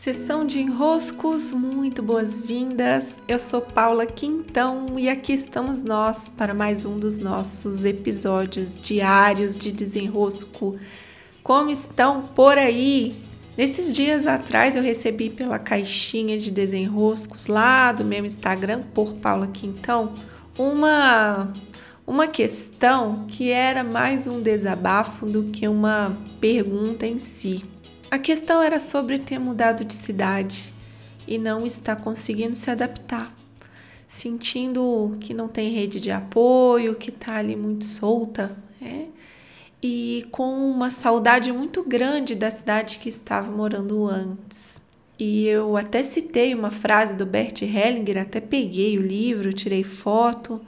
Sessão 0.00 0.46
de 0.46 0.60
enroscos, 0.60 1.50
muito 1.50 2.04
boas-vindas. 2.04 3.18
Eu 3.26 3.40
sou 3.40 3.60
Paula 3.60 4.06
Quintão 4.06 4.86
e 4.96 5.08
aqui 5.08 5.32
estamos 5.32 5.82
nós 5.82 6.28
para 6.28 6.54
mais 6.54 6.84
um 6.84 6.96
dos 7.00 7.18
nossos 7.18 7.84
episódios 7.84 8.78
diários 8.80 9.56
de 9.56 9.72
desenrosco. 9.72 10.78
Como 11.42 11.68
estão 11.68 12.28
por 12.28 12.56
aí? 12.56 13.16
Nesses 13.56 13.92
dias 13.92 14.28
atrás 14.28 14.76
eu 14.76 14.84
recebi 14.84 15.30
pela 15.30 15.58
caixinha 15.58 16.38
de 16.38 16.52
desenroscos 16.52 17.48
lá 17.48 17.90
do 17.90 18.04
meu 18.04 18.24
Instagram, 18.24 18.84
por 18.94 19.14
Paula 19.14 19.48
Quintão, 19.48 20.14
uma 20.56 21.52
uma 22.06 22.28
questão 22.28 23.26
que 23.26 23.50
era 23.50 23.82
mais 23.82 24.28
um 24.28 24.40
desabafo 24.40 25.26
do 25.26 25.50
que 25.50 25.66
uma 25.66 26.16
pergunta 26.40 27.04
em 27.04 27.18
si. 27.18 27.64
A 28.10 28.18
questão 28.18 28.62
era 28.62 28.78
sobre 28.78 29.18
ter 29.18 29.38
mudado 29.38 29.84
de 29.84 29.94
cidade 29.94 30.72
e 31.26 31.36
não 31.36 31.66
estar 31.66 31.96
conseguindo 31.96 32.56
se 32.56 32.70
adaptar, 32.70 33.34
sentindo 34.06 35.16
que 35.20 35.34
não 35.34 35.46
tem 35.46 35.68
rede 35.68 36.00
de 36.00 36.10
apoio, 36.10 36.94
que 36.94 37.10
está 37.10 37.36
ali 37.36 37.54
muito 37.54 37.84
solta, 37.84 38.56
né? 38.80 39.08
e 39.82 40.26
com 40.30 40.70
uma 40.70 40.90
saudade 40.90 41.52
muito 41.52 41.84
grande 41.84 42.34
da 42.34 42.50
cidade 42.50 42.98
que 42.98 43.10
estava 43.10 43.50
morando 43.50 44.06
antes. 44.06 44.80
E 45.18 45.46
eu 45.46 45.76
até 45.76 46.02
citei 46.02 46.54
uma 46.54 46.70
frase 46.70 47.14
do 47.14 47.26
Bert 47.26 47.60
Hellinger, 47.60 48.22
até 48.22 48.40
peguei 48.40 48.96
o 48.98 49.02
livro, 49.02 49.52
tirei 49.52 49.84
foto. 49.84 50.62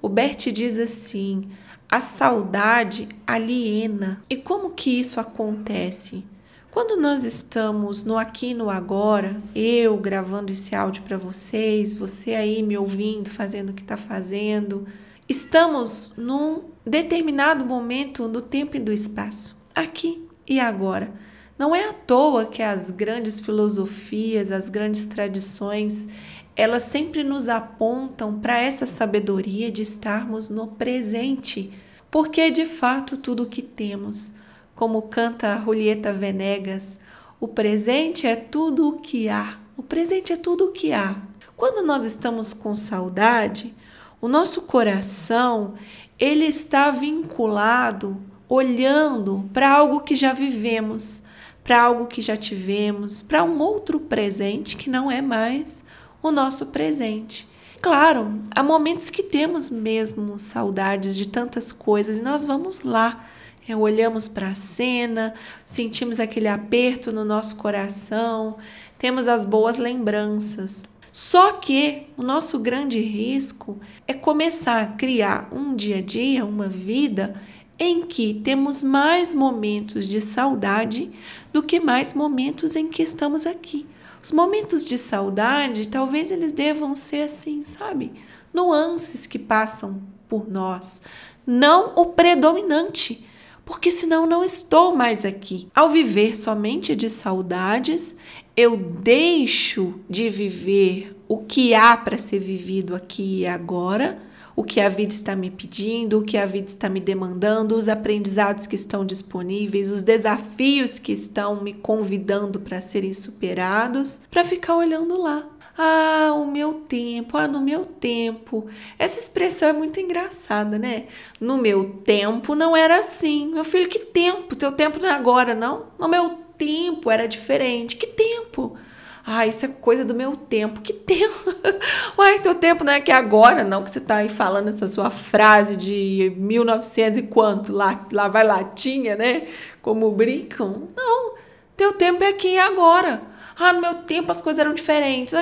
O 0.00 0.08
Bert 0.08 0.50
diz 0.52 0.78
assim: 0.78 1.50
a 1.90 2.00
saudade 2.00 3.08
aliena. 3.26 4.22
E 4.30 4.36
como 4.36 4.70
que 4.70 4.98
isso 4.98 5.20
acontece? 5.20 6.24
Quando 6.70 7.00
nós 7.00 7.24
estamos 7.24 8.04
no 8.04 8.18
aqui 8.18 8.52
no 8.52 8.68
agora, 8.68 9.40
eu 9.54 9.96
gravando 9.96 10.52
esse 10.52 10.74
áudio 10.74 11.02
para 11.02 11.16
vocês, 11.16 11.94
você 11.94 12.34
aí 12.34 12.62
me 12.62 12.76
ouvindo, 12.76 13.30
fazendo 13.30 13.70
o 13.70 13.72
que 13.72 13.80
está 13.80 13.96
fazendo, 13.96 14.86
estamos 15.26 16.12
num 16.14 16.64
determinado 16.84 17.64
momento 17.64 18.28
do 18.28 18.42
tempo 18.42 18.76
e 18.76 18.80
do 18.80 18.92
espaço, 18.92 19.58
aqui 19.74 20.28
e 20.46 20.60
agora. 20.60 21.10
Não 21.58 21.74
é 21.74 21.88
à 21.88 21.94
toa 21.94 22.44
que 22.44 22.62
as 22.62 22.90
grandes 22.90 23.40
filosofias, 23.40 24.52
as 24.52 24.68
grandes 24.68 25.06
tradições, 25.06 26.06
elas 26.54 26.82
sempre 26.82 27.24
nos 27.24 27.48
apontam 27.48 28.38
para 28.40 28.60
essa 28.60 28.84
sabedoria 28.84 29.72
de 29.72 29.80
estarmos 29.80 30.50
no 30.50 30.66
presente, 30.68 31.72
porque 32.10 32.42
é 32.42 32.50
de 32.50 32.66
fato 32.66 33.16
tudo 33.16 33.44
o 33.44 33.48
que 33.48 33.62
temos 33.62 34.34
como 34.78 35.02
canta 35.02 35.60
Julieta 35.64 36.12
Venegas, 36.12 37.00
o 37.40 37.48
presente 37.48 38.28
é 38.28 38.36
tudo 38.36 38.88
o 38.88 39.00
que 39.00 39.28
há. 39.28 39.58
O 39.76 39.82
presente 39.82 40.32
é 40.32 40.36
tudo 40.36 40.66
o 40.66 40.70
que 40.70 40.92
há. 40.92 41.16
Quando 41.56 41.84
nós 41.84 42.04
estamos 42.04 42.52
com 42.52 42.76
saudade, 42.76 43.74
o 44.20 44.28
nosso 44.28 44.62
coração, 44.62 45.74
ele 46.16 46.44
está 46.44 46.92
vinculado, 46.92 48.22
olhando 48.48 49.50
para 49.52 49.68
algo 49.68 50.02
que 50.02 50.14
já 50.14 50.32
vivemos, 50.32 51.24
para 51.64 51.82
algo 51.82 52.06
que 52.06 52.22
já 52.22 52.36
tivemos, 52.36 53.20
para 53.20 53.42
um 53.42 53.58
outro 53.58 53.98
presente 53.98 54.76
que 54.76 54.88
não 54.88 55.10
é 55.10 55.20
mais 55.20 55.82
o 56.22 56.30
nosso 56.30 56.66
presente. 56.66 57.48
Claro, 57.82 58.40
há 58.54 58.62
momentos 58.62 59.10
que 59.10 59.24
temos 59.24 59.70
mesmo 59.70 60.38
saudades 60.38 61.16
de 61.16 61.26
tantas 61.26 61.72
coisas 61.72 62.18
e 62.18 62.22
nós 62.22 62.44
vamos 62.44 62.82
lá 62.82 63.27
é, 63.68 63.76
olhamos 63.76 64.28
para 64.28 64.48
a 64.48 64.54
cena, 64.54 65.34
sentimos 65.66 66.18
aquele 66.18 66.48
aperto 66.48 67.12
no 67.12 67.22
nosso 67.22 67.56
coração, 67.56 68.56
temos 68.98 69.28
as 69.28 69.44
boas 69.44 69.76
lembranças. 69.76 70.86
Só 71.12 71.52
que 71.52 72.06
o 72.16 72.22
nosso 72.22 72.58
grande 72.58 73.00
risco 73.00 73.78
é 74.06 74.14
começar 74.14 74.80
a 74.80 74.86
criar 74.86 75.48
um 75.52 75.76
dia 75.76 75.98
a 75.98 76.00
dia, 76.00 76.46
uma 76.46 76.68
vida 76.68 77.38
em 77.78 78.06
que 78.06 78.32
temos 78.32 78.82
mais 78.82 79.34
momentos 79.34 80.06
de 80.06 80.20
saudade 80.20 81.12
do 81.52 81.62
que 81.62 81.78
mais 81.78 82.14
momentos 82.14 82.74
em 82.74 82.88
que 82.88 83.02
estamos 83.02 83.46
aqui. 83.46 83.86
Os 84.22 84.32
momentos 84.32 84.82
de 84.84 84.96
saudade, 84.96 85.88
talvez 85.88 86.30
eles 86.30 86.52
devam 86.52 86.94
ser 86.94 87.22
assim, 87.22 87.62
sabe? 87.64 88.12
Nuances 88.52 89.26
que 89.26 89.38
passam 89.38 90.02
por 90.26 90.50
nós, 90.50 91.02
não 91.46 91.92
o 91.96 92.06
predominante 92.06 93.27
porque 93.68 93.90
senão 93.90 94.26
não 94.26 94.42
estou 94.42 94.96
mais 94.96 95.26
aqui. 95.26 95.68
Ao 95.74 95.90
viver 95.90 96.34
somente 96.34 96.96
de 96.96 97.10
saudades, 97.10 98.16
eu 98.56 98.78
deixo 98.78 100.00
de 100.08 100.30
viver 100.30 101.14
o 101.28 101.36
que 101.36 101.74
há 101.74 101.94
para 101.94 102.16
ser 102.16 102.38
vivido 102.38 102.94
aqui 102.94 103.40
e 103.40 103.46
agora, 103.46 104.22
o 104.56 104.64
que 104.64 104.80
a 104.80 104.88
vida 104.88 105.12
está 105.12 105.36
me 105.36 105.50
pedindo, 105.50 106.18
o 106.18 106.24
que 106.24 106.38
a 106.38 106.46
vida 106.46 106.68
está 106.68 106.88
me 106.88 106.98
demandando, 106.98 107.76
os 107.76 107.88
aprendizados 107.88 108.66
que 108.66 108.74
estão 108.74 109.04
disponíveis, 109.04 109.90
os 109.90 110.02
desafios 110.02 110.98
que 110.98 111.12
estão 111.12 111.62
me 111.62 111.74
convidando 111.74 112.58
para 112.58 112.80
serem 112.80 113.12
superados, 113.12 114.22
para 114.30 114.46
ficar 114.46 114.76
olhando 114.76 115.20
lá 115.20 115.46
ah, 115.80 116.32
o 116.34 116.44
meu 116.44 116.74
tempo, 116.74 117.36
ah, 117.36 117.46
no 117.46 117.60
meu 117.60 117.86
tempo. 117.86 118.68
Essa 118.98 119.20
expressão 119.20 119.68
é 119.68 119.72
muito 119.72 120.00
engraçada, 120.00 120.76
né? 120.76 121.04
No 121.40 121.56
meu 121.56 122.00
tempo 122.04 122.56
não 122.56 122.76
era 122.76 122.98
assim. 122.98 123.46
Meu 123.54 123.62
filho, 123.62 123.88
que 123.88 124.00
tempo? 124.00 124.56
Teu 124.56 124.72
tempo 124.72 124.98
não 125.00 125.08
é 125.08 125.12
agora, 125.12 125.54
não? 125.54 125.86
No 125.96 126.08
meu 126.08 126.30
tempo 126.58 127.08
era 127.12 127.28
diferente. 127.28 127.94
Que 127.94 128.08
tempo? 128.08 128.76
Ah, 129.24 129.46
isso 129.46 129.66
é 129.66 129.68
coisa 129.68 130.04
do 130.04 130.14
meu 130.14 130.34
tempo. 130.34 130.80
Que 130.80 130.92
tempo? 130.92 131.54
Uai, 132.18 132.40
teu 132.40 132.56
tempo 132.56 132.82
não 132.82 132.94
é 132.94 133.00
que 133.00 133.12
é 133.12 133.14
agora, 133.14 133.62
não, 133.62 133.84
que 133.84 133.90
você 133.90 134.00
tá 134.00 134.16
aí 134.16 134.28
falando 134.28 134.68
essa 134.68 134.88
sua 134.88 135.10
frase 135.10 135.76
de 135.76 136.32
1900 136.36 137.18
e 137.18 137.22
quanto, 137.22 137.72
lá, 137.72 138.04
lá 138.12 138.26
vai 138.26 138.42
latinha, 138.42 139.14
né? 139.14 139.46
Como 139.80 140.10
brincam. 140.10 140.88
Não, 140.96 141.34
teu 141.78 141.92
tempo 141.92 142.22
é 142.24 142.28
aqui 142.28 142.48
e 142.48 142.58
agora. 142.58 143.22
Ah, 143.56 143.72
no 143.72 143.80
meu 143.80 143.94
tempo 143.94 144.30
as 144.30 144.42
coisas 144.42 144.58
eram 144.58 144.74
diferentes. 144.74 145.32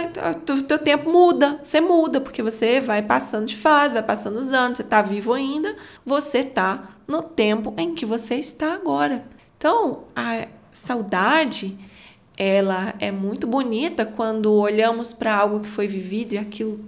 O 0.49 0.63
teu 0.63 0.79
tempo 0.79 1.11
muda, 1.11 1.59
você 1.65 1.81
muda, 1.81 2.21
porque 2.21 2.43
você 2.43 2.79
vai 2.79 3.03
passando 3.03 3.47
de 3.47 3.57
fase, 3.57 3.95
vai 3.95 4.03
passando 4.03 4.37
os 4.37 4.53
anos, 4.53 4.77
você 4.77 4.83
está 4.83 5.03
vivo 5.03 5.33
ainda, 5.33 5.75
você 6.05 6.39
está 6.39 6.91
no 7.09 7.23
tempo 7.23 7.75
em 7.77 7.95
que 7.95 8.05
você 8.05 8.37
está 8.37 8.75
agora. 8.75 9.25
Então, 9.57 10.05
a 10.15 10.47
saudade, 10.71 11.79
ela 12.37 12.95
é 13.01 13.11
muito 13.11 13.47
bonita 13.47 14.05
quando 14.05 14.53
olhamos 14.53 15.15
para 15.15 15.35
algo 15.35 15.61
que 15.61 15.69
foi 15.69 15.89
vivido 15.89 16.35
e 16.35 16.39
aquilo 16.39 16.85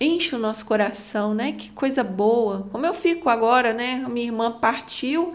enche 0.00 0.34
o 0.34 0.38
nosso 0.38 0.66
coração, 0.66 1.34
né? 1.34 1.52
Que 1.52 1.70
coisa 1.70 2.02
boa. 2.02 2.66
Como 2.72 2.84
eu 2.84 2.92
fico 2.92 3.28
agora, 3.28 3.72
né? 3.72 4.04
Minha 4.08 4.26
irmã 4.26 4.50
partiu 4.50 5.30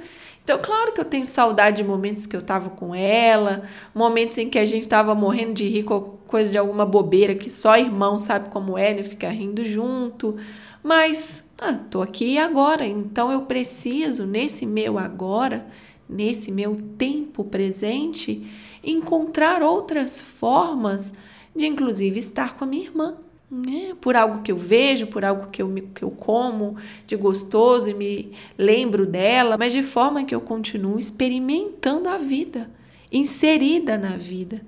então, 0.48 0.62
claro 0.62 0.94
que 0.94 1.02
eu 1.02 1.04
tenho 1.04 1.28
saudade 1.28 1.76
de 1.76 1.84
momentos 1.84 2.26
que 2.26 2.34
eu 2.34 2.42
tava 2.42 2.70
com 2.70 2.96
ela, 2.96 3.64
momentos 3.94 4.38
em 4.38 4.50
que 4.50 4.58
a 4.58 4.66
gente 4.66 4.88
tava 4.88 5.14
morrendo 5.14 5.56
de 5.56 5.68
rir 5.68 5.84
com 5.84 6.00
coisa 6.26 6.50
de 6.50 6.58
alguma 6.58 6.86
bobeira 6.86 7.36
que 7.36 7.50
só 7.50 7.78
irmão 7.78 8.18
sabe 8.18 8.48
como 8.48 8.78
é, 8.78 8.94
né? 8.94 9.04
Ficar 9.04 9.32
rindo 9.32 9.66
junto. 9.66 10.38
Mas, 10.82 11.50
ah, 11.60 11.74
tô 11.74 12.02
aqui 12.02 12.38
agora, 12.38 12.88
então 12.88 13.30
eu 13.30 13.42
preciso, 13.42 14.26
nesse 14.26 14.66
meu 14.66 14.98
agora, 14.98 15.68
nesse 16.10 16.50
meu 16.50 16.82
tempo 16.98 17.44
presente, 17.44 18.50
encontrar 18.82 19.62
outras 19.62 20.22
formas 20.22 21.14
de, 21.54 21.68
inclusive, 21.68 22.20
estar 22.20 22.56
com 22.56 22.64
a 22.64 22.68
minha 22.68 22.86
irmã 22.86 23.18
né? 23.50 23.96
por 24.02 24.16
algo 24.16 24.42
que 24.42 24.52
eu 24.52 24.58
vejo, 24.58 25.08
por 25.08 25.24
algo 25.24 25.48
que 25.48 25.62
eu, 25.62 25.74
que 25.94 26.04
eu 26.04 26.12
como 26.12 26.76
de 27.06 27.16
gostoso 27.16 27.90
e 27.90 27.94
me 27.94 28.32
lembro 28.58 29.06
dela, 29.06 29.58
mas 29.58 29.72
de 29.74 29.84
forma 29.84 30.24
que 30.24 30.36
eu 30.36 30.42
continuo 30.42 31.00
experimentando 31.00 32.10
a 32.10 32.18
vida, 32.18 32.70
inserida 33.12 33.98
na 33.98 34.18
vida. 34.18 34.62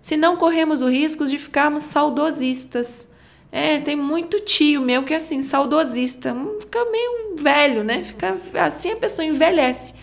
Se 0.00 0.16
não 0.16 0.36
corremos 0.36 0.82
o 0.82 0.88
risco 0.88 1.26
de 1.26 1.38
ficarmos 1.38 1.82
saudosistas. 1.84 3.08
É, 3.50 3.78
tem 3.78 3.96
muito 3.96 4.40
tio 4.40 4.82
meu 4.82 5.04
que 5.04 5.14
é 5.14 5.16
assim, 5.16 5.40
saudosista, 5.40 6.36
fica 6.60 6.84
meio 6.90 7.34
velho, 7.36 7.82
né? 7.82 8.04
Fica 8.04 8.36
assim 8.54 8.92
a 8.92 8.96
pessoa 8.96 9.24
envelhece. 9.24 9.94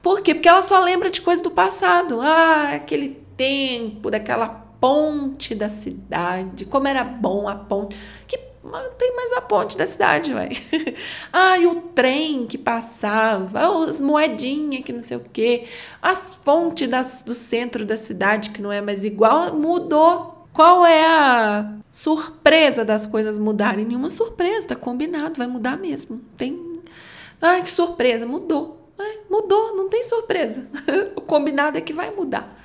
Por 0.00 0.20
quê? 0.20 0.32
Porque 0.32 0.48
ela 0.48 0.62
só 0.62 0.78
lembra 0.78 1.10
de 1.10 1.20
coisas 1.20 1.42
do 1.42 1.50
passado. 1.50 2.20
Ah, 2.20 2.70
aquele 2.74 3.20
tempo, 3.36 4.10
daquela 4.10 4.63
ponte 4.84 5.54
da 5.54 5.70
cidade. 5.70 6.66
Como 6.66 6.86
era 6.86 7.02
bom 7.02 7.48
a 7.48 7.54
ponte. 7.54 7.96
Que 8.26 8.38
não 8.62 8.90
tem 8.98 9.16
mais 9.16 9.32
a 9.32 9.40
ponte 9.40 9.78
da 9.78 9.86
cidade, 9.86 10.30
ah, 11.32 11.56
e 11.56 11.66
o 11.66 11.76
trem 11.94 12.46
que 12.46 12.58
passava, 12.58 13.60
as 13.86 14.00
moedinhas 14.00 14.82
que 14.84 14.92
não 14.92 15.02
sei 15.02 15.16
o 15.18 15.24
quê, 15.32 15.66
as 16.00 16.34
fontes 16.34 16.88
das, 16.88 17.22
do 17.22 17.34
centro 17.34 17.84
da 17.86 17.96
cidade 17.96 18.50
que 18.50 18.60
não 18.60 18.72
é 18.72 18.82
mais 18.82 19.04
igual, 19.04 19.54
mudou. 19.54 20.46
Qual 20.52 20.84
é 20.86 21.04
a 21.04 21.76
surpresa 21.90 22.84
das 22.84 23.06
coisas 23.06 23.38
mudarem? 23.38 23.86
Nenhuma 23.86 24.10
surpresa, 24.10 24.68
tá 24.68 24.76
combinado, 24.76 25.38
vai 25.38 25.46
mudar 25.46 25.78
mesmo. 25.78 26.20
Tem. 26.36 26.82
Ai, 27.40 27.62
que 27.62 27.70
surpresa, 27.70 28.26
mudou. 28.26 28.92
É, 28.98 29.18
mudou, 29.30 29.76
não 29.76 29.88
tem 29.88 30.04
surpresa. 30.04 30.68
o 31.16 31.22
combinado 31.22 31.78
é 31.78 31.80
que 31.80 31.92
vai 31.92 32.10
mudar. 32.10 32.63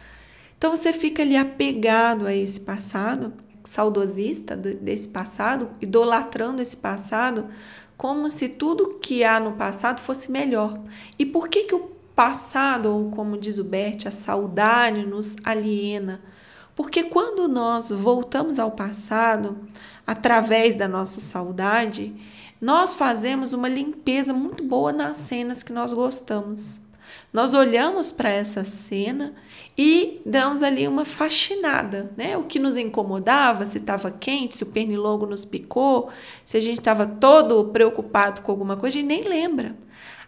Então 0.60 0.76
você 0.76 0.92
fica 0.92 1.24
ali 1.24 1.38
apegado 1.38 2.28
a 2.28 2.36
esse 2.36 2.60
passado, 2.60 3.34
saudosista 3.64 4.58
desse 4.58 5.08
passado, 5.08 5.70
idolatrando 5.80 6.62
esse 6.62 6.76
passado, 6.76 7.48
como 7.96 8.30
se 8.30 8.50
tudo 8.50 9.00
que 9.02 9.24
há 9.24 9.40
no 9.40 9.54
passado 9.54 10.02
fosse 10.02 10.30
melhor. 10.30 10.78
E 11.18 11.26
por 11.26 11.48
que 11.48 11.64
que 11.64 11.74
o 11.74 11.92
passado, 12.14 12.94
ou 12.94 13.10
como 13.10 13.38
diz 13.38 13.58
o 13.58 13.64
Bert, 13.64 14.06
a 14.06 14.12
saudade 14.12 15.06
nos 15.06 15.38
aliena? 15.46 16.22
Porque 16.76 17.04
quando 17.04 17.48
nós 17.48 17.90
voltamos 17.90 18.60
ao 18.60 18.72
passado, 18.72 19.66
através 20.06 20.76
da 20.76 20.90
nossa 20.90 21.22
saudade, 21.22 22.14
nós 22.60 22.98
fazemos 22.98 23.54
uma 23.54 23.70
limpeza 23.70 24.34
muito 24.34 24.62
boa 24.62 24.92
nas 24.92 25.20
cenas 25.20 25.64
que 25.64 25.72
nós 25.72 25.94
gostamos. 25.94 26.89
Nós 27.32 27.54
olhamos 27.54 28.12
para 28.12 28.30
essa 28.30 28.66
cena 28.66 29.36
e 29.78 30.20
damos 30.26 30.64
ali 30.64 30.88
uma 30.88 31.06
faxinada, 31.06 32.12
né? 32.18 32.36
O 32.36 32.44
que 32.44 32.58
nos 32.58 32.76
incomodava, 32.76 33.66
se 33.66 33.78
estava 33.78 34.10
quente, 34.10 34.58
se 34.58 34.64
o 34.64 34.68
pernilongo 34.68 35.28
nos 35.28 35.46
picou, 35.46 36.10
se 36.44 36.58
a 36.58 36.60
gente 36.60 36.80
estava 36.80 37.06
todo 37.06 37.66
preocupado 37.66 38.42
com 38.42 38.52
alguma 38.52 38.76
coisa, 38.76 38.98
a 38.98 39.02
gente 39.02 39.08
nem 39.08 39.24
lembra. 39.24 39.76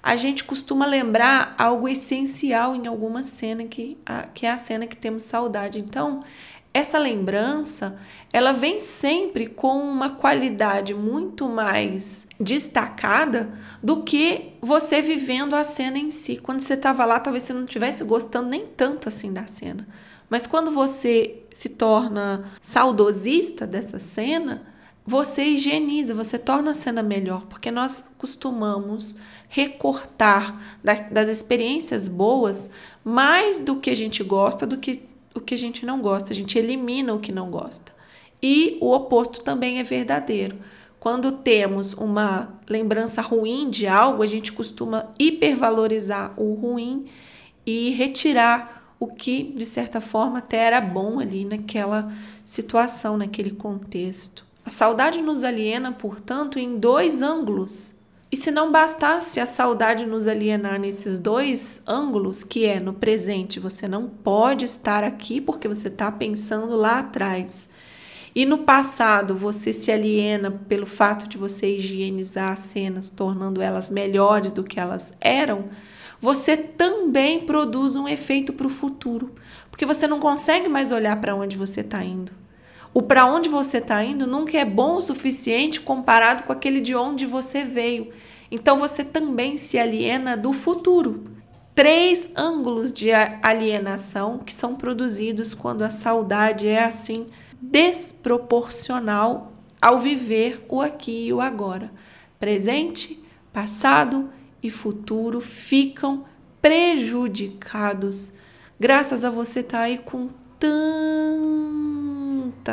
A 0.03 0.15
gente 0.15 0.44
costuma 0.44 0.86
lembrar 0.86 1.56
algo 1.57 1.88
essencial 1.88 2.75
em 2.75 2.88
alguma 2.88 3.24
cena 3.24 3.65
que, 3.65 3.98
que 4.33 4.45
é 4.45 4.51
a 4.51 4.57
cena 4.57 4.88
que 4.88 4.95
temos 4.95 5.24
saudade. 5.24 5.80
Então, 5.80 6.24
essa 6.73 6.97
lembrança, 6.97 8.00
ela 8.31 8.53
vem 8.53 8.79
sempre 8.79 9.47
com 9.47 9.77
uma 9.77 10.12
qualidade 10.12 10.94
muito 10.94 11.50
mais 11.50 12.27
destacada 12.39 13.53
do 13.83 14.03
que 14.03 14.53
você 14.62 15.01
vivendo 15.01 15.53
a 15.53 15.63
cena 15.63 15.97
em 15.97 16.12
si. 16.12 16.38
Quando 16.38 16.62
você 16.62 16.75
estava 16.75 17.03
lá, 17.03 17.19
talvez 17.19 17.44
você 17.44 17.53
não 17.53 17.65
estivesse 17.65 18.03
gostando 18.06 18.50
nem 18.50 18.65
tanto 18.65 19.09
assim 19.09 19.33
da 19.33 19.45
cena. 19.47 19.85
Mas 20.29 20.47
quando 20.47 20.71
você 20.71 21.44
se 21.51 21.68
torna 21.68 22.45
saudosista 22.62 23.67
dessa 23.67 24.00
cena, 24.00 24.65
você 25.06 25.44
higieniza, 25.44 26.15
você 26.15 26.39
torna 26.39 26.71
a 26.71 26.75
cena 26.75 27.03
melhor, 27.03 27.45
porque 27.47 27.69
nós 27.69 28.03
costumamos 28.17 29.17
recortar 29.50 30.57
das 31.12 31.27
experiências 31.27 32.07
boas 32.07 32.69
mais 33.03 33.59
do 33.59 33.75
que 33.75 33.89
a 33.89 33.95
gente 33.95 34.24
gosta 34.24 34.65
do 34.65 34.77
que 34.77 35.11
o 35.33 35.39
que 35.39 35.54
a 35.54 35.57
gente 35.57 35.86
não 35.86 36.01
gosta, 36.01 36.33
a 36.33 36.36
gente 36.36 36.57
elimina 36.57 37.13
o 37.13 37.19
que 37.19 37.31
não 37.31 37.50
gosta. 37.50 37.92
E 38.42 38.78
o 38.81 38.92
oposto 38.92 39.44
também 39.44 39.80
é 39.80 39.83
verdadeiro. 39.83 40.57
Quando 41.00 41.31
temos 41.31 41.94
uma 41.94 42.60
lembrança 42.69 43.22
ruim 43.22 43.69
de 43.69 43.88
algo, 43.88 44.22
a 44.22 44.28
gente 44.28 44.51
costuma 44.51 45.12
hipervalorizar 45.18 46.33
o 46.38 46.54
ruim 46.54 47.06
e 47.66 47.92
retirar 47.92 48.95
o 49.00 49.07
que, 49.07 49.44
de 49.44 49.66
certa 49.66 50.00
forma, 50.00 50.38
até 50.38 50.57
era 50.57 50.80
bom 50.80 51.19
ali 51.19 51.44
naquela 51.44 52.12
situação, 52.45 53.18
naquele 53.18 53.51
contexto. 53.51 54.45
A 54.63 54.69
saudade 54.69 55.22
nos 55.22 55.44
aliena, 55.44 55.92
portanto, 55.92 56.60
em 56.60 56.77
dois 56.77 57.24
ângulos. 57.24 57.95
E 58.31 58.38
se 58.38 58.50
não 58.50 58.72
bastasse 58.72 59.42
a 59.42 59.45
saudade 59.45 60.06
nos 60.06 60.25
alienar 60.25 60.80
nesses 60.80 61.19
dois 61.19 61.81
ângulos, 61.86 62.45
que 62.45 62.66
é 62.66 62.80
no 62.80 62.94
presente, 62.94 63.60
você 63.60 63.89
não 63.89 64.07
pode 64.07 64.63
estar 64.63 65.04
aqui 65.04 65.42
porque 65.42 65.68
você 65.68 65.89
está 65.89 66.10
pensando 66.10 66.78
lá 66.78 67.00
atrás. 67.00 67.68
E 68.33 68.45
no 68.45 68.60
passado, 68.60 69.36
você 69.36 69.74
se 69.74 69.92
aliena 69.92 70.50
pelo 70.50 70.86
fato 70.86 71.28
de 71.28 71.38
você 71.38 71.75
higienizar 71.75 72.54
as 72.54 72.62
cenas, 72.62 73.10
tornando 73.10 73.62
elas 73.62 73.89
melhores 73.89 74.54
do 74.54 74.63
que 74.63 74.80
elas 74.80 75.12
eram. 75.19 75.66
Você 76.22 76.56
também 76.56 77.45
produz 77.45 77.98
um 77.98 78.07
efeito 78.07 78.54
para 78.54 78.68
o 78.68 78.69
futuro, 78.69 79.36
porque 79.69 79.86
você 79.86 80.07
não 80.07 80.22
consegue 80.22 80.69
mais 80.69 80.94
olhar 80.94 81.19
para 81.19 81.36
onde 81.36 81.57
você 81.57 81.81
está 81.81 82.01
indo. 82.01 82.31
O 82.93 83.01
para 83.01 83.25
onde 83.25 83.47
você 83.47 83.77
está 83.77 84.03
indo 84.03 84.27
nunca 84.27 84.57
é 84.57 84.65
bom 84.65 84.97
o 84.97 85.01
suficiente 85.01 85.79
comparado 85.79 86.43
com 86.43 86.51
aquele 86.51 86.81
de 86.81 86.93
onde 86.93 87.25
você 87.25 87.63
veio. 87.63 88.11
Então 88.49 88.75
você 88.75 89.03
também 89.03 89.57
se 89.57 89.79
aliena 89.79 90.35
do 90.35 90.51
futuro. 90.51 91.23
Três 91.73 92.29
ângulos 92.35 92.91
de 92.91 93.11
alienação 93.41 94.39
que 94.39 94.53
são 94.53 94.75
produzidos 94.75 95.53
quando 95.53 95.83
a 95.83 95.89
saudade 95.89 96.67
é 96.67 96.83
assim 96.83 97.27
desproporcional 97.61 99.53
ao 99.81 99.97
viver 99.97 100.65
o 100.67 100.81
aqui 100.81 101.27
e 101.27 101.33
o 101.33 101.39
agora. 101.39 101.91
Presente, 102.38 103.23
passado 103.53 104.29
e 104.61 104.69
futuro 104.69 105.39
ficam 105.39 106.25
prejudicados 106.61 108.33
graças 108.77 109.23
a 109.23 109.29
você 109.29 109.61
estar 109.61 109.77
tá 109.77 109.83
aí 109.85 109.97
com 109.97 110.27
tanta 110.59 111.81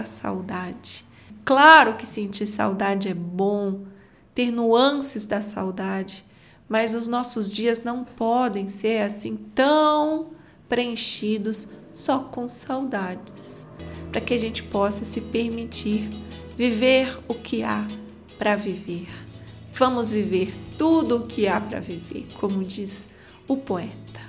saudade. 0.09 1.05
Claro 1.45 1.95
que 1.95 2.07
sentir 2.07 2.47
saudade 2.47 3.09
é 3.09 3.15
bom, 3.15 3.85
ter 4.35 4.51
nuances 4.51 5.27
da 5.27 5.41
saudade, 5.41 6.25
mas 6.69 6.95
os 6.95 7.09
nossos 7.09 7.51
dias 7.51 7.83
não 7.83 8.05
podem 8.05 8.69
ser 8.69 9.03
assim 9.03 9.37
tão 9.55 10.31
preenchidos 10.69 11.69
só 11.95 12.19
com 12.21 12.49
saudades, 12.51 13.67
para 14.13 14.21
que 14.21 14.35
a 14.35 14.39
gente 14.39 14.63
possa 14.63 15.05
se 15.05 15.21
permitir 15.21 16.11
viver 16.57 17.19
o 17.27 17.35
que 17.35 17.63
há 17.63 17.87
para 18.39 18.55
viver. 18.55 19.09
Vamos 19.73 20.11
viver 20.11 20.53
tudo 20.77 21.17
o 21.17 21.27
que 21.27 21.49
há 21.49 21.61
para 21.61 21.81
viver, 21.81 22.27
como 22.39 22.65
diz 22.65 23.09
o 23.47 23.57
poeta. 23.57 24.21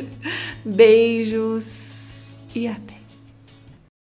Beijos 0.64 2.34
e 2.54 2.66
até. 2.66 2.93